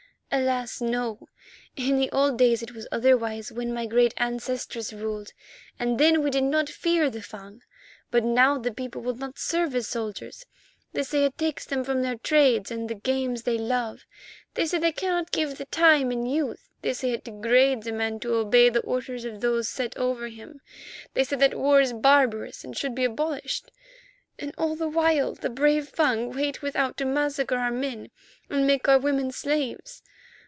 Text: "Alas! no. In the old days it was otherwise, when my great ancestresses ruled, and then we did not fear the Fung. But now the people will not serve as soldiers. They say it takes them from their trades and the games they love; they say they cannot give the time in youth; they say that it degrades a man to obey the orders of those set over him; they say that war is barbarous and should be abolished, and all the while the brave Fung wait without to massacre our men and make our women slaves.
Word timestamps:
"Alas! 0.33 0.79
no. 0.79 1.27
In 1.75 1.97
the 1.99 2.09
old 2.11 2.37
days 2.37 2.63
it 2.63 2.71
was 2.71 2.87
otherwise, 2.89 3.51
when 3.51 3.73
my 3.73 3.85
great 3.85 4.13
ancestresses 4.15 4.93
ruled, 4.97 5.33
and 5.77 5.99
then 5.99 6.23
we 6.23 6.29
did 6.29 6.45
not 6.45 6.69
fear 6.69 7.09
the 7.09 7.21
Fung. 7.21 7.63
But 8.11 8.23
now 8.23 8.57
the 8.57 8.71
people 8.71 9.01
will 9.01 9.17
not 9.17 9.37
serve 9.37 9.75
as 9.75 9.89
soldiers. 9.89 10.45
They 10.93 11.03
say 11.03 11.25
it 11.25 11.37
takes 11.37 11.65
them 11.65 11.83
from 11.83 12.01
their 12.01 12.15
trades 12.15 12.71
and 12.71 12.89
the 12.89 12.95
games 12.95 13.43
they 13.43 13.57
love; 13.57 14.05
they 14.53 14.65
say 14.65 14.77
they 14.77 14.93
cannot 14.93 15.33
give 15.33 15.57
the 15.57 15.65
time 15.65 16.13
in 16.13 16.25
youth; 16.25 16.69
they 16.81 16.93
say 16.93 17.11
that 17.11 17.15
it 17.17 17.23
degrades 17.25 17.85
a 17.87 17.91
man 17.91 18.17
to 18.21 18.35
obey 18.35 18.69
the 18.69 18.81
orders 18.83 19.25
of 19.25 19.41
those 19.41 19.67
set 19.67 19.97
over 19.97 20.29
him; 20.29 20.61
they 21.13 21.25
say 21.25 21.35
that 21.35 21.59
war 21.59 21.81
is 21.81 21.91
barbarous 21.91 22.63
and 22.63 22.77
should 22.77 22.95
be 22.95 23.03
abolished, 23.03 23.69
and 24.39 24.53
all 24.57 24.77
the 24.77 24.87
while 24.87 25.33
the 25.33 25.49
brave 25.49 25.89
Fung 25.89 26.31
wait 26.31 26.61
without 26.61 26.95
to 26.95 27.03
massacre 27.03 27.57
our 27.57 27.69
men 27.69 28.09
and 28.49 28.65
make 28.65 28.87
our 28.87 28.97
women 28.97 29.29
slaves. 29.33 30.01